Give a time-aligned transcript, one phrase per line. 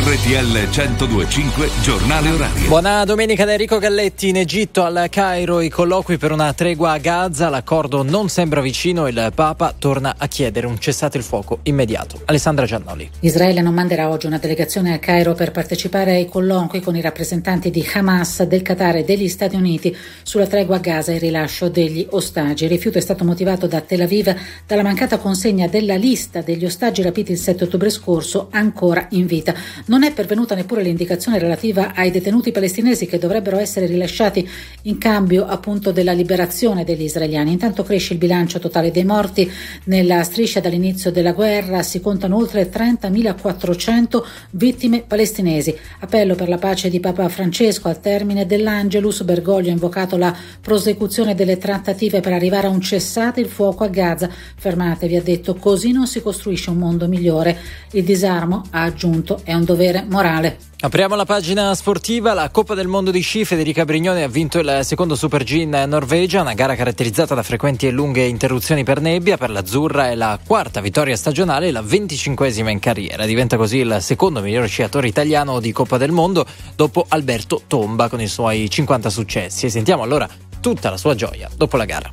[0.00, 2.68] RTL 1025 Giornale Orario.
[2.68, 6.98] Buona domenica da Enrico Galletti in Egitto al Cairo i colloqui per una tregua a
[6.98, 11.58] Gaza, l'accordo non sembra vicino e il Papa torna a chiedere un cessate il fuoco
[11.64, 12.20] immediato.
[12.26, 13.10] Alessandra Giannoli.
[13.20, 17.70] Israele non manderà oggi una delegazione a Cairo per partecipare ai colloqui con i rappresentanti
[17.70, 21.68] di Hamas, del Qatar e degli Stati Uniti sulla tregua a Gaza e il rilascio
[21.68, 22.64] degli ostaggi.
[22.64, 24.32] Il rifiuto è stato motivato da Tel Aviv
[24.64, 29.52] dalla mancata consegna della lista degli ostaggi rapiti il 7 ottobre scorso ancora in vita.
[29.88, 34.46] Non è pervenuta neppure l'indicazione relativa ai detenuti palestinesi che dovrebbero essere rilasciati
[34.82, 37.52] in cambio appunto della liberazione degli israeliani.
[37.52, 39.50] Intanto cresce il bilancio totale dei morti
[39.84, 45.74] nella striscia dall'inizio della guerra, si contano oltre 30.400 vittime palestinesi.
[46.00, 49.22] Appello per la pace di Papa Francesco al termine dell'Angelus.
[49.22, 53.88] Bergoglio ha invocato la prosecuzione delle trattative per arrivare a un cessate il fuoco a
[53.88, 54.28] Gaza.
[54.28, 57.56] Fermatevi, ha detto, così non si costruisce un mondo migliore.
[57.92, 59.76] Il disarmo, ha aggiunto, è un dovere
[60.08, 60.58] morale.
[60.80, 62.34] Apriamo la pagina sportiva.
[62.34, 63.44] La Coppa del Mondo di sci.
[63.44, 67.86] Federica Brignone ha vinto il secondo Super G in Norvegia, una gara caratterizzata da frequenti
[67.86, 69.36] e lunghe interruzioni per nebbia.
[69.36, 73.26] Per l'Azzurra è la quarta vittoria stagionale e la venticinquesima in carriera.
[73.26, 78.20] Diventa così il secondo miglior sciatore italiano di Coppa del Mondo dopo Alberto Tomba con
[78.20, 79.66] i suoi 50 successi.
[79.66, 80.28] E sentiamo allora
[80.60, 82.08] tutta la sua gioia dopo la gara.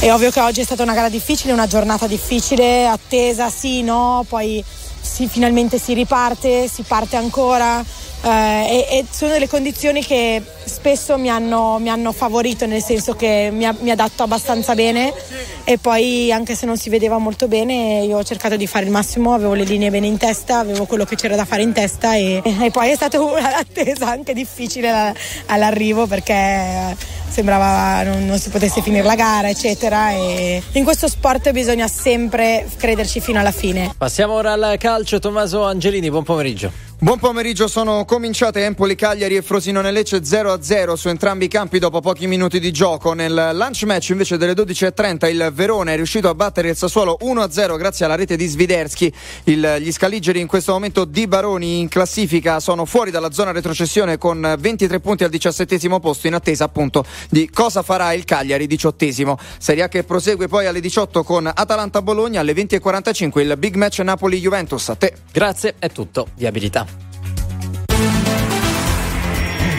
[0.00, 4.24] È ovvio che oggi è stata una gara difficile, una giornata difficile, attesa sì, no,
[4.28, 4.64] poi
[5.02, 7.84] si, finalmente si riparte, si parte ancora
[8.24, 13.14] eh, e, e, sono delle condizioni che spesso mi hanno, mi hanno favorito, nel senso
[13.14, 15.12] che mi, mi adatto abbastanza bene
[15.64, 18.92] e poi anche se non si vedeva molto bene io ho cercato di fare il
[18.92, 22.14] massimo, avevo le linee bene in testa, avevo quello che c'era da fare in testa
[22.14, 25.14] e, e poi è stata un'attesa anche difficile
[25.46, 26.96] all'arrivo perché
[27.32, 30.12] sembrava non, non, si potesse finire la gara, eccetera.
[30.12, 33.92] E in questo sport bisogna sempre crederci fino alla fine.
[33.96, 35.18] Passiamo ora al calcio.
[35.18, 36.90] Tommaso Angelini, buon pomeriggio.
[37.02, 41.98] Buon pomeriggio, sono cominciate Empoli, Cagliari e Frosinone Lecce 0-0 su entrambi i campi dopo
[41.98, 43.12] pochi minuti di gioco.
[43.12, 47.76] Nel lunch match invece delle 12.30 il Verona è riuscito a battere il Sassuolo 1-0
[47.76, 49.12] grazie alla rete di Sviderski.
[49.44, 54.16] Il, gli scaligeri in questo momento di Baroni in classifica sono fuori dalla zona retrocessione
[54.16, 59.38] con 23 punti al diciassettesimo posto in attesa appunto di cosa farà il Cagliari diciottesimo.
[59.58, 64.88] Serie A che prosegue poi alle 18 con Atalanta-Bologna alle 20.45 il big match Napoli-Juventus.
[64.88, 65.14] A te.
[65.32, 66.86] Grazie, è tutto di abilità.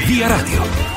[0.06, 0.93] Via Radio.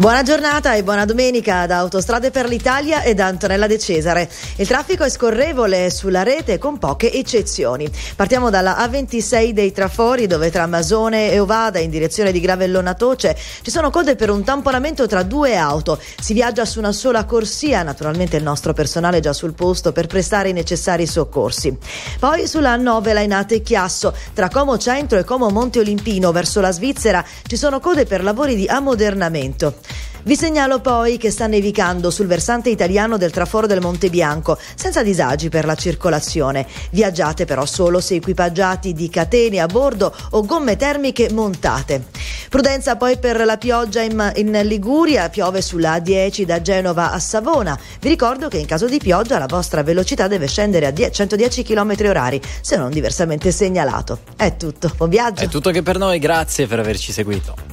[0.00, 4.30] Buona giornata e buona domenica da Autostrade per l'Italia e da Antonella De Cesare.
[4.56, 7.86] Il traffico è scorrevole sulla rete con poche eccezioni.
[8.16, 13.36] Partiamo dalla A26 dei Trafori dove tra Masone e Ovada in direzione di Gravellona Toce
[13.60, 16.00] ci sono code per un tamponamento tra due auto.
[16.18, 20.06] Si viaggia su una sola corsia, naturalmente il nostro personale è già sul posto per
[20.06, 21.76] prestare i necessari soccorsi.
[22.18, 27.22] Poi sulla 9 Lainate Chiasso tra Como Centro e Como Monte Olimpino verso la Svizzera
[27.46, 29.88] ci sono code per lavori di ammodernamento.
[30.22, 35.02] Vi segnalo poi che sta nevicando sul versante italiano del traforo del Monte Bianco, senza
[35.02, 36.66] disagi per la circolazione.
[36.90, 42.04] Viaggiate però solo se equipaggiati di catene a bordo o gomme termiche montate.
[42.50, 47.78] Prudenza poi per la pioggia in, in Liguria, piove sulla A10 da Genova a Savona.
[48.00, 51.62] Vi ricordo che in caso di pioggia la vostra velocità deve scendere a 10, 110
[51.62, 54.18] km orari, se non diversamente segnalato.
[54.36, 55.44] È tutto, buon viaggio.
[55.44, 57.69] È tutto che per noi, grazie per averci seguito.